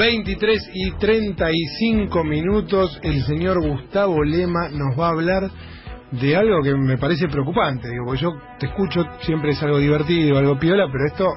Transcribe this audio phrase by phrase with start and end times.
[0.00, 5.50] 23 y 35 minutos, el señor Gustavo Lema nos va a hablar
[6.12, 10.38] de algo que me parece preocupante, digo, porque yo te escucho, siempre es algo divertido,
[10.38, 11.28] algo piola, pero esto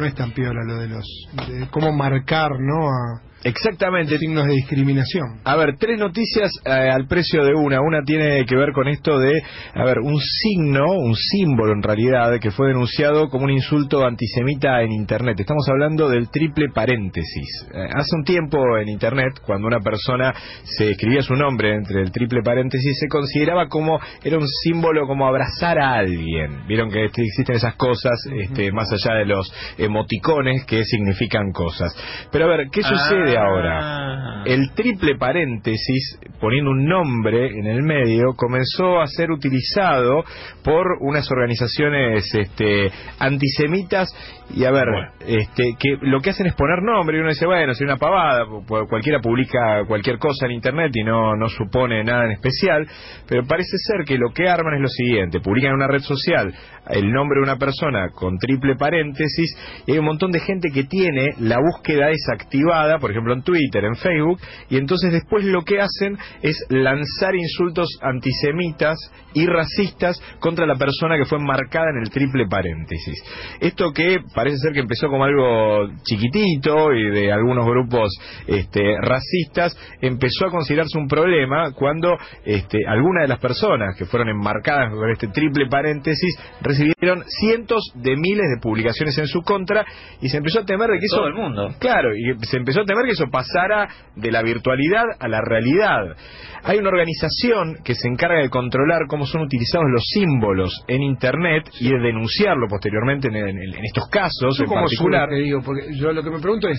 [0.00, 1.06] no es tan piola lo de los,
[1.46, 2.88] de cómo marcar, ¿no?
[2.88, 4.18] A, Exactamente.
[4.18, 5.40] Signos de discriminación.
[5.44, 7.80] A ver, tres noticias eh, al precio de una.
[7.80, 9.40] Una tiene que ver con esto de,
[9.74, 14.82] a ver, un signo, un símbolo en realidad, que fue denunciado como un insulto antisemita
[14.82, 15.38] en Internet.
[15.38, 17.66] Estamos hablando del triple paréntesis.
[17.72, 20.34] Eh, hace un tiempo en Internet, cuando una persona
[20.64, 25.26] se escribía su nombre entre el triple paréntesis, se consideraba como, era un símbolo como
[25.26, 26.66] abrazar a alguien.
[26.66, 31.94] Vieron que este, existen esas cosas, este, más allá de los emoticones que significan cosas.
[32.32, 33.25] Pero a ver, ¿qué sucede?
[33.34, 33.80] Ahora?
[33.80, 34.42] Ah.
[34.46, 40.24] El triple paréntesis, poniendo un nombre en el medio, comenzó a ser utilizado
[40.62, 44.08] por unas organizaciones este, antisemitas
[44.54, 44.86] y a ver,
[45.26, 48.44] este, que lo que hacen es poner nombre y uno dice, bueno, es una pavada,
[48.88, 52.86] cualquiera publica cualquier cosa en internet y no, no supone nada en especial,
[53.28, 56.54] pero parece ser que lo que arman es lo siguiente, publican en una red social
[56.88, 60.84] el nombre de una persona con triple paréntesis y hay un montón de gente que
[60.84, 64.40] tiene la búsqueda desactivada, por ejemplo en Twitter, en Facebook,
[64.70, 68.96] y entonces después lo que hacen es lanzar insultos antisemitas
[69.34, 73.22] y racistas contra la persona que fue marcada en el triple paréntesis.
[73.60, 78.10] Esto que parece ser que empezó como algo chiquitito y de algunos grupos
[78.46, 84.28] este, racistas, empezó a considerarse un problema cuando este, algunas de las personas que fueron
[84.28, 89.84] enmarcadas con este triple paréntesis recibieron cientos de miles de publicaciones en su contra
[90.20, 91.74] y se empezó a temer de que eso Todo el mundo.
[91.78, 96.16] Claro, y se empezó a temer que eso pasara de la virtualidad a la realidad.
[96.64, 101.70] Hay una organización que se encarga de controlar cómo son utilizados los símbolos en Internet
[101.80, 105.28] y de denunciarlo posteriormente en, en- en estos casos en como particular.
[105.30, 106.78] digo, porque yo lo que me pregunto es,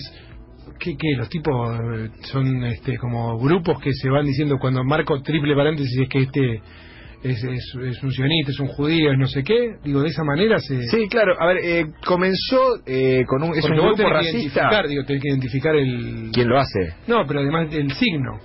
[0.78, 5.20] ¿qué, qué los tipos eh, son este como grupos que se van diciendo cuando marco
[5.22, 6.60] triple paréntesis es que este
[7.22, 9.76] es, es, es un sionista, es un judío, es no sé qué?
[9.84, 10.82] Digo, de esa manera se...
[10.88, 11.34] Sí, claro.
[11.40, 14.38] A ver, eh, comenzó eh, con un, es un Porque vos grupo tenés que racista.
[14.60, 16.30] identificar, digo, tenés que identificar el...
[16.32, 16.94] ¿Quién lo hace?
[17.06, 18.38] No, pero además el signo.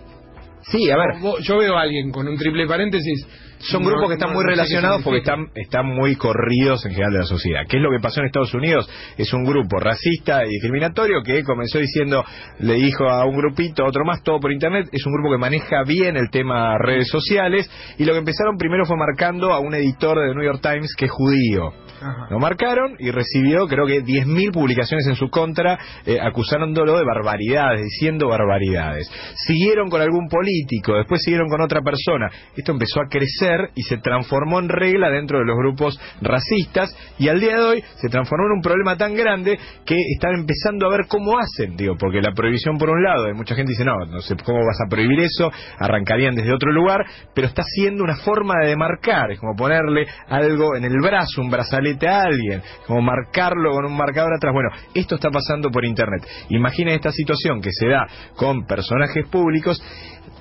[0.72, 1.20] Sí, a ver.
[1.22, 3.28] Vos- Yo veo a alguien con un triple paréntesis.
[3.72, 6.92] Son no- grupos que están no- muy no relacionados porque están, están muy corridos en
[6.92, 7.62] general de la sociedad.
[7.68, 8.90] ¿Qué es lo que pasó en Estados Unidos?
[9.18, 12.24] Es un grupo racista y discriminatorio que comenzó diciendo,
[12.60, 14.88] le dijo a un grupito, a otro más, todo por internet.
[14.92, 18.86] Es un grupo que maneja bien el tema redes sociales y lo que empezaron primero
[18.86, 21.74] fue marcando a un editor de The New York Times que es judío.
[22.02, 22.28] Ajá.
[22.32, 27.82] Lo marcaron y recibió creo que 10.000 publicaciones en su contra eh, acusándolo de barbaridades,
[27.82, 29.10] diciendo barbaridades.
[29.48, 32.30] Siguieron con algún político, después siguieron con otra persona.
[32.58, 37.28] Esto empezó a crecer y se transformó en regla dentro de los grupos racistas y
[37.30, 40.90] al día de hoy se transformó en un problema tan grande que están empezando a
[40.90, 44.06] ver cómo hacen, digo, porque la prohibición por un lado, y mucha gente dice, no,
[44.06, 48.16] no sé cómo vas a prohibir eso, arrancarían desde otro lugar, pero está siendo una
[48.18, 53.02] forma de demarcar, es como ponerle algo en el brazo, un brazalete a alguien, como
[53.02, 54.54] marcarlo con un marcador atrás.
[54.54, 56.26] Bueno, esto está pasando por internet.
[56.50, 59.82] Imaginen esta situación que se da con personajes públicos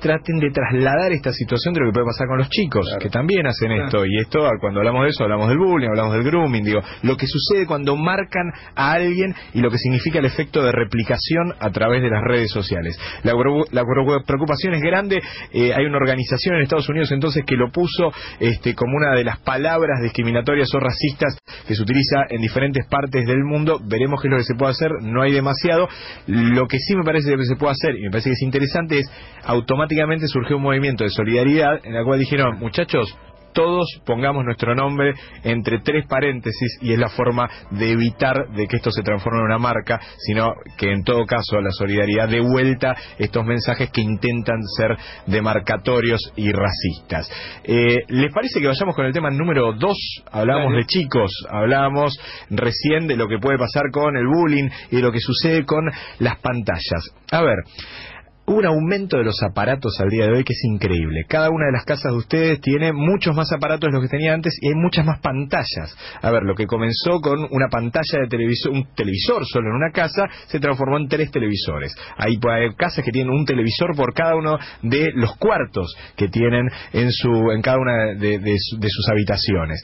[0.01, 3.47] traten de trasladar esta situación de lo que puede pasar con los chicos, que también
[3.47, 3.85] hacen Claro.
[3.87, 4.07] esto.
[4.07, 7.27] Y esto, cuando hablamos de eso, hablamos del bullying, hablamos del grooming, digo, lo que
[7.27, 12.03] sucede cuando marcan a alguien y lo que significa el efecto de replicación a través
[12.03, 12.99] de las redes sociales.
[13.25, 13.33] La,
[13.73, 13.85] la
[14.27, 15.21] preocupación es grande.
[15.53, 19.25] eh, hay una organización en Estados Unidos entonces que lo puso este, como una de
[19.25, 23.81] las palabras discriminatorias o racistas que se utiliza en diferentes partes del mundo.
[23.85, 24.91] Veremos qué es lo que se puede hacer.
[25.03, 25.89] No hay demasiado.
[26.27, 28.99] Lo que sí me parece que se puede hacer y me parece que es interesante
[28.99, 29.11] es
[29.45, 32.92] automáticamente surgió un movimiento de solidaridad en el cual dijeron, muchachos,
[33.53, 38.77] todos pongamos nuestro nombre entre tres paréntesis y es la forma de evitar de que
[38.77, 42.97] esto se transforme en una marca, sino que en todo caso la solidaridad de vuelta
[43.19, 44.97] estos mensajes que intentan ser
[45.27, 47.31] demarcatorios y racistas.
[47.65, 49.97] Eh, ¿Les parece que vayamos con el tema número dos?
[50.31, 52.19] Hablábamos de chicos, hablábamos
[52.51, 55.85] recién de lo que puede pasar con el bullying y de lo que sucede con
[56.19, 57.15] las pantallas.
[57.31, 57.57] A ver,
[58.47, 61.25] un aumento de los aparatos al día de hoy que es increíble.
[61.29, 64.35] Cada una de las casas de ustedes tiene muchos más aparatos de los que tenía
[64.35, 65.97] antes y hay muchas más pantallas.
[66.21, 69.93] A ver, lo que comenzó con una pantalla de televisor, un televisor solo en una
[69.93, 71.95] casa, se transformó en tres televisores.
[72.17, 72.39] Hay,
[72.77, 77.53] casas que tienen un televisor por cada uno de los cuartos que tienen en, su,
[77.53, 79.83] en cada una de, de sus habitaciones.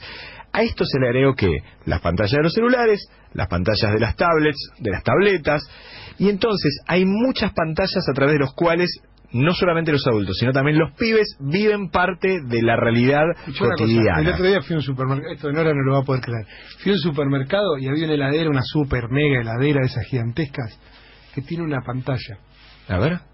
[0.51, 1.49] A esto se le agregó que
[1.85, 5.61] las pantallas de los celulares, las pantallas de las tablets, de las tabletas,
[6.19, 8.89] y entonces hay muchas pantallas a través de los cuales
[9.31, 13.23] no solamente los adultos, sino también los pibes viven parte de la realidad
[13.57, 14.21] cotidiana.
[14.21, 16.45] el otro día fui a un supermercado, esto Nora no lo va a poder creer.
[16.79, 20.79] Fui a un supermercado y había una heladera, una super mega heladera de esas gigantescas,
[21.33, 22.39] que tiene una pantalla.
[22.87, 23.28] A ver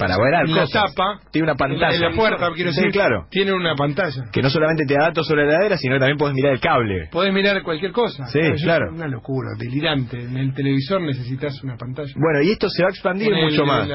[0.00, 0.54] para ver algo.
[0.54, 1.20] La tapa.
[1.30, 1.94] Tiene una pantalla.
[1.94, 2.90] En la puerta, quiero decir.
[2.90, 3.26] claro.
[3.30, 4.24] Tiene una pantalla.
[4.32, 6.60] Que no solamente te da datos sobre la heladera, sino que también puedes mirar el
[6.60, 7.08] cable.
[7.12, 8.26] Puedes mirar cualquier cosa.
[8.26, 8.86] Sí, claro.
[8.86, 10.18] Es una locura, delirante.
[10.18, 12.12] En el televisor necesitas una pantalla.
[12.16, 13.88] Bueno, y esto se va a expandir mucho más.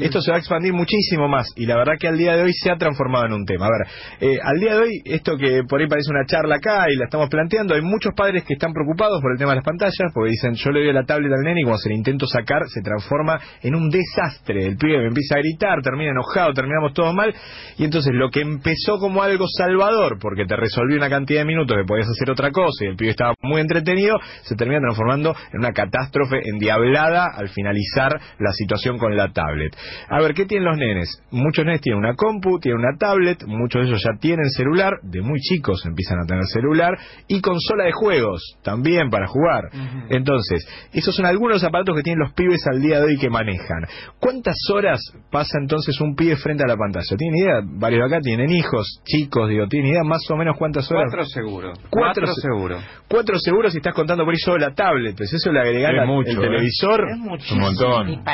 [0.00, 1.48] esto se va a expandir muchísimo más.
[1.56, 3.66] Y la verdad que al día de hoy se ha transformado en un tema.
[3.66, 3.88] A ver,
[4.20, 7.04] eh, al día de hoy, esto que por ahí parece una charla acá y la
[7.04, 10.30] estamos planteando, hay muchos padres que están preocupados por el tema de las pantallas, porque
[10.30, 12.82] dicen, yo le doy la tablet al nene y cuando se le intento sacar, se
[12.82, 14.66] transforma en un desastre.
[14.66, 17.34] El pibe me empieza a gritar, termina en enojado, terminamos todo mal.
[17.76, 21.76] Y entonces lo que empezó como algo salvador, porque te resolvió una cantidad de minutos
[21.76, 25.60] que podías hacer otra cosa y el pibe estaba muy entretenido, se termina transformando en
[25.60, 29.76] una catástrofe endiablada al finalizar la situación con la tablet.
[30.08, 31.22] A ver, ¿qué tienen los nenes?
[31.30, 35.22] Muchos nenes tienen una compu, tienen una tablet, muchos de ellos ya tienen celular, de
[35.22, 36.96] muy chicos empiezan a tener celular,
[37.26, 39.64] y consola de juegos, también para jugar.
[40.10, 43.84] Entonces, esos son algunos aparatos que tienen los pibes al día de hoy que manejan.
[44.18, 47.16] ¿Cuántas horas pasa entonces un pibe frente a la pantalla.
[47.16, 47.60] ¿Tiene idea?
[47.64, 51.04] Varios de acá tienen hijos, chicos, digo, ¿tiene idea más o menos cuántas horas?
[51.10, 51.78] Cuatro seguros.
[51.90, 52.84] Cuatro, seguros.
[53.08, 56.26] Cuatro seguros si estás contando por eso la tablet, pues eso le agregar al el
[56.26, 56.40] ¿eh?
[56.40, 57.04] televisor.
[57.10, 57.54] Es mucho.
[57.54, 58.24] Un montón.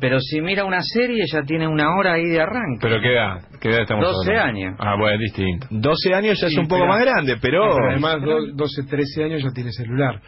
[0.00, 2.80] Pero si mira una serie ya tiene una hora ahí de arranque.
[2.80, 3.40] ¿Pero qué edad?
[3.60, 4.76] ¿Qué edad estamos 12 años.
[4.78, 5.66] Ah, bueno, es distinto.
[5.70, 7.64] 12 años ya es un poco más grande, pero...
[7.90, 8.16] además,
[8.54, 10.20] 12, 13 años ya tiene celular.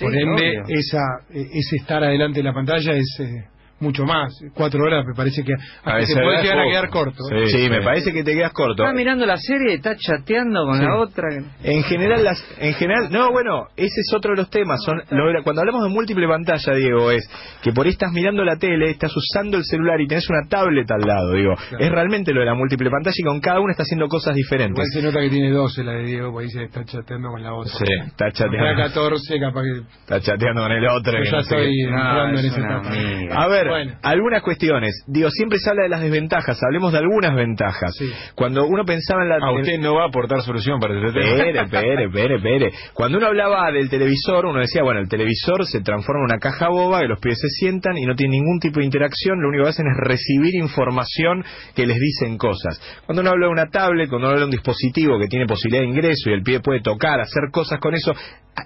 [0.00, 3.20] por ende, esa, e, ese estar adelante de la pantalla es...
[3.20, 3.53] Eh,
[3.84, 4.32] mucho más.
[4.54, 5.52] Cuatro horas me parece que
[5.84, 7.22] a te puede llegar a quedar corto.
[7.30, 7.46] ¿eh?
[7.46, 8.82] Sí, me parece que te quedas corto.
[8.82, 11.28] Está mirando la serie y está chateando con la otra.
[11.62, 14.80] En general, las, en general, no, bueno, ese es otro de los temas.
[14.84, 15.00] Son,
[15.44, 17.28] cuando hablamos de múltiple pantalla, Diego, es
[17.62, 20.90] que por ahí estás mirando la tele, estás usando el celular y tenés una tablet
[20.90, 21.54] al lado, digo.
[21.78, 24.72] Es realmente lo de la múltiple pantalla y con cada uno está haciendo cosas diferentes.
[24.72, 27.42] Igual se nota que tiene 12 la de Diego, porque ahí se está chateando con
[27.42, 27.72] la otra.
[27.72, 28.82] Sí, está chateando.
[28.82, 29.78] 14, capaz que...
[30.00, 31.12] Está chateando con el otro.
[31.24, 33.98] Yo ya estoy entrando en ese A ver, bueno.
[34.02, 35.04] algunas cuestiones.
[35.06, 37.92] Digo, siempre se habla de las desventajas, hablemos de algunas ventajas.
[38.34, 39.36] Cuando uno pensaba en la...
[39.36, 41.36] A usted no va a aportar solución para este tema.
[41.36, 42.72] Pere, pere, pere, pere.
[42.92, 46.68] Cuando uno hablaba del televisor, uno decía, bueno, el televisor se transforma en una caja
[46.68, 49.64] boba, que los pies se sientan y no tiene ningún tipo de interacción, lo único
[49.64, 51.44] que hacen es recibir información
[51.74, 52.80] que les dicen cosas.
[53.06, 55.82] Cuando uno habla de una tablet, cuando uno habla de un dispositivo que tiene posibilidad
[55.82, 58.12] de ingreso y el pie puede tocar, hacer cosas con eso,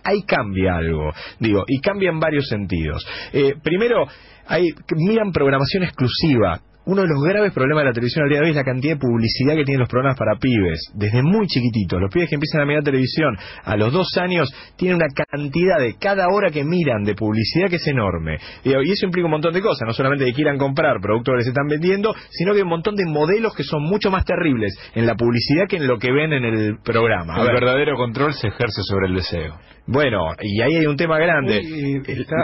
[0.04, 3.06] ahí cambia algo, digo, y cambia en varios sentidos.
[3.32, 4.06] Eh, primero,
[4.46, 6.60] hay, miran programación exclusiva.
[6.88, 8.94] Uno de los graves problemas de la televisión al día de hoy es la cantidad
[8.94, 12.00] de publicidad que tienen los programas para pibes, desde muy chiquititos.
[12.00, 15.96] Los pibes que empiezan a mirar televisión a los dos años tienen una cantidad de
[16.00, 18.38] cada hora que miran de publicidad que es enorme.
[18.64, 21.48] Y eso implica un montón de cosas, no solamente que quieran comprar productos que les
[21.48, 25.04] están vendiendo, sino que hay un montón de modelos que son mucho más terribles en
[25.04, 27.38] la publicidad que en lo que ven en el programa.
[27.38, 29.58] El verdadero control se ejerce sobre el deseo.
[29.90, 31.62] Bueno, y ahí hay un tema grande.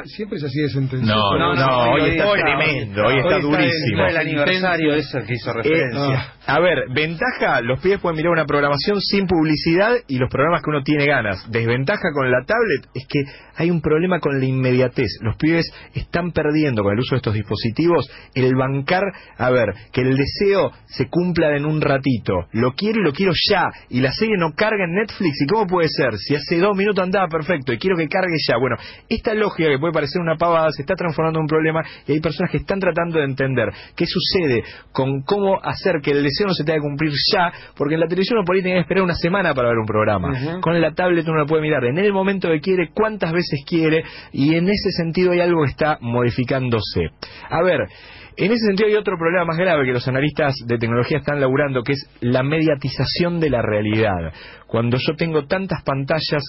[0.06, 1.14] siempre es así de sentencia.
[1.14, 4.06] No, no, no, hoy está tremendo, hoy está durísimo.
[4.06, 6.32] el aniversario ese que hizo referencia.
[6.46, 10.70] A ver, ventaja, los pibes pueden mirar una programación sin publicidad y los programas que
[10.70, 11.50] uno tiene ganas.
[11.50, 13.20] Desventaja con la tablet es que
[13.56, 15.08] hay un problema con la inmediatez.
[15.20, 15.64] Los pibes
[15.94, 19.02] están perdiendo con el uso de estos dispositivos el bancar,
[19.38, 22.46] a ver, que el deseo se cumpla en un ratito.
[22.52, 23.68] Lo quiero y lo quiero ya.
[23.88, 25.40] Y la serie no carga en Netflix.
[25.40, 26.16] ¿Y cómo puede ser?
[26.18, 28.56] Si hace dos minutos andaba perfecto y quiero que cargue ya.
[28.58, 28.76] Bueno,
[29.08, 32.20] esta lógica que puede parecer una pavada se está transformando en un problema y hay
[32.20, 36.54] personas que están tratando de entender qué sucede con cómo hacer que el deseo no
[36.54, 39.04] se tenga que cumplir ya, porque en la televisión uno por ahí tiene que esperar
[39.04, 40.60] una semana para ver un programa.
[40.60, 44.04] Con la tablet uno lo puede mirar en el momento que quiere, cuántas veces quiere,
[44.32, 47.10] y en ese sentido hay algo que está modificándose.
[47.50, 47.88] A ver,
[48.36, 51.82] En ese sentido hay otro problema más grave que los analistas de tecnología están laburando,
[51.82, 54.32] que es la mediatización de la realidad.
[54.66, 56.42] Cuando yo tengo tantas pantallas,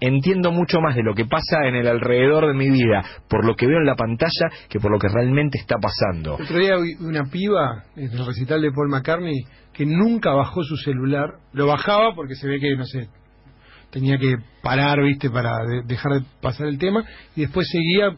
[0.00, 3.54] entiendo mucho más de lo que pasa en el alrededor de mi vida por lo
[3.56, 6.34] que veo en la pantalla que por lo que realmente está pasando.
[6.34, 9.40] Otro día una piba en el recital de Paul McCartney
[9.72, 11.30] que nunca bajó su celular.
[11.52, 13.08] Lo bajaba porque se ve que, no sé,
[13.90, 17.04] tenía que parar, viste, para de- dejar de pasar el tema.
[17.34, 18.10] Y después seguía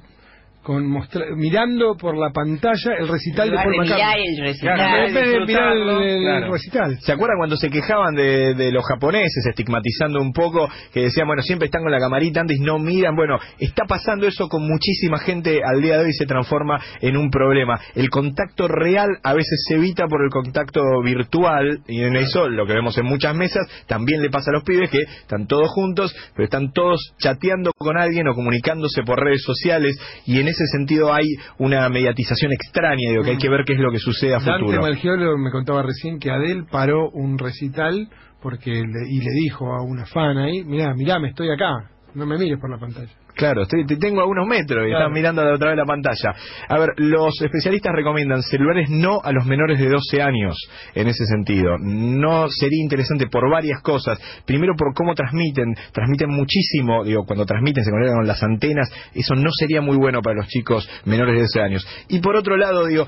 [0.67, 4.27] con mostra- mirando por la pantalla el recital de Paul McCartney.
[4.37, 4.75] el recital.
[4.75, 6.53] Claro, de mirar el, disfrutarlo, el claro.
[6.53, 6.99] recital.
[7.03, 11.43] ¿Se acuerdan cuando se quejaban de, de los japoneses, estigmatizando un poco, que decían, bueno,
[11.43, 13.15] siempre están con la camarita antes, no miran?
[13.15, 17.17] Bueno, está pasando eso con muchísima gente al día de hoy y se transforma en
[17.17, 17.79] un problema.
[17.95, 22.67] El contacto real a veces se evita por el contacto virtual, y en eso, lo
[22.67, 26.13] que vemos en muchas mesas, también le pasa a los pibes que están todos juntos,
[26.35, 29.97] pero están todos chateando con alguien o comunicándose por redes sociales,
[30.27, 31.27] y en ese sentido hay
[31.59, 34.61] una mediatización extraña, digo, que hay que ver qué es lo que sucede a Dante
[34.61, 34.83] futuro.
[34.83, 38.09] Malgiolo me contaba recién que Adele paró un recital
[38.43, 42.27] porque le- y le dijo a una fan ahí, mirá, mirá, me estoy acá, no
[42.27, 43.09] me mires por la pantalla.
[43.35, 45.05] Claro, estoy, te tengo a unos metros y Claro.
[45.05, 46.35] están mirando a otra vez la pantalla.
[46.69, 50.57] A ver, los especialistas recomiendan celulares no a los menores de 12 años
[50.95, 51.77] en ese sentido.
[51.79, 54.19] No sería interesante por varias cosas.
[54.47, 59.35] Primero por cómo transmiten, transmiten muchísimo, digo, cuando transmiten se conectan con las antenas, eso
[59.35, 61.87] no sería muy bueno para los chicos menores de 12 años.
[62.09, 63.07] Y por otro lado, digo,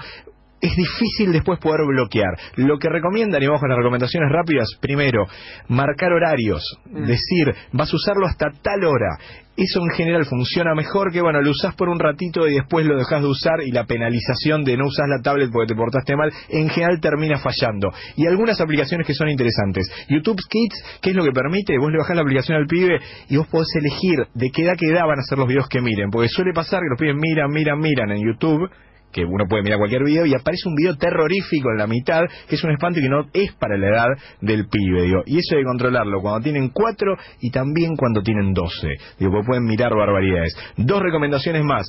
[0.60, 2.36] es difícil después poder bloquear.
[2.56, 5.26] Lo que recomiendan, y vamos con las recomendaciones rápidas, primero,
[5.68, 9.18] marcar horarios, decir, vas a usarlo hasta tal hora.
[9.56, 12.96] Eso en general funciona mejor que, bueno, lo usás por un ratito y después lo
[12.96, 16.32] dejas de usar y la penalización de no usar la tablet porque te portaste mal,
[16.48, 17.90] en general termina fallando.
[18.16, 19.90] Y algunas aplicaciones que son interesantes.
[20.08, 21.76] YouTube Kids, ¿qué es lo que permite?
[21.76, 24.86] Vos le bajás la aplicación al pibe y vos podés elegir de qué edad qué
[24.86, 26.10] edad van a ser los videos que miren.
[26.10, 28.70] Porque suele pasar que los pibes miran, miran, miran en YouTube
[29.12, 32.56] que uno puede mirar cualquier video y aparece un video terrorífico en la mitad que
[32.56, 34.08] es un espanto que no es para la edad
[34.40, 35.22] del pibe, digo.
[35.26, 38.88] Y eso hay que controlarlo cuando tienen cuatro y también cuando tienen doce.
[39.18, 40.56] Digo, porque pueden mirar barbaridades.
[40.76, 41.86] Dos recomendaciones más.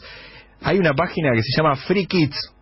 [0.62, 2.54] Hay una página que se llama Free Kids.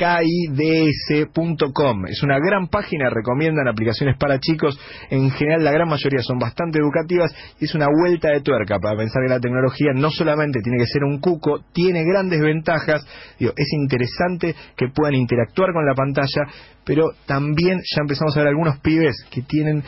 [0.00, 4.78] frikids.com Es una gran página, recomiendan aplicaciones para chicos.
[5.10, 7.30] En general, la gran mayoría son bastante educativas
[7.60, 10.86] y es una vuelta de tuerca para pensar que la tecnología no solamente tiene que
[10.86, 13.04] ser un cuco, tiene grandes ventajas.
[13.38, 16.46] Es interesante que puedan interactuar con la pantalla,
[16.84, 19.82] pero también ya empezamos a ver algunos pibes que tienen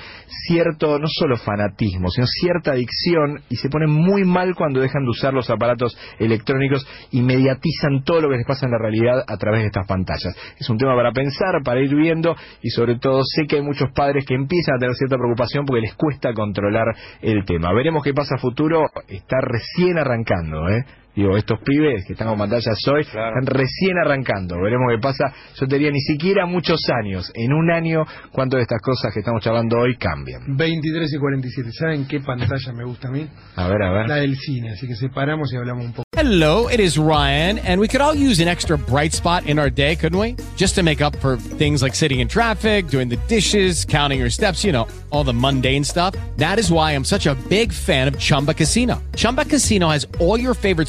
[0.46, 5.10] cierto, no solo fanatismo, sino cierta adicción y se ponen muy mal cuando dejan de
[5.10, 9.36] usar los aparatos electrónicos y mediatizan todo lo que les pasa en la realidad a
[9.36, 10.01] través de estas pantallas.
[10.58, 13.90] Es un tema para pensar, para ir viendo y sobre todo sé que hay muchos
[13.92, 16.86] padres que empiezan a tener cierta preocupación porque les cuesta controlar
[17.20, 17.72] el tema.
[17.72, 20.84] Veremos qué pasa a futuro, está recién arrancando, ¿eh?
[21.14, 24.56] Digo, estos pibes que están con pantallas hoy están recién arrancando.
[24.62, 25.30] Veremos qué pasa.
[25.60, 27.30] Yo te diría ni siquiera muchos años.
[27.34, 30.56] En un año, cuántas de estas cosas que estamos charlando hoy cambian.
[30.56, 31.70] 23 y 47.
[31.72, 33.28] ¿Saben qué pantalla me gusta a mí?
[33.56, 34.08] A ver, a ver.
[34.08, 34.70] La del cine.
[34.70, 36.02] Así que separamos y hablamos un poco.
[36.14, 39.70] Hello, it is Ryan, and we could all use an extra bright spot in our
[39.70, 40.36] day, couldn't we?
[40.56, 44.30] Just to make up for things like sitting in traffic, doing the dishes, counting your
[44.30, 46.14] steps, you know, all the mundane stuff.
[46.36, 49.02] That is why I'm such a big fan of Chumba Casino.
[49.16, 50.88] Chumba Casino has all your favorite